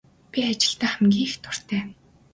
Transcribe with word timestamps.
Би 0.31 0.39
ажилдаа 0.49 0.89
л 0.93 0.93
хамгийн 0.95 1.25
их 1.27 1.35
дуртай. 1.43 1.83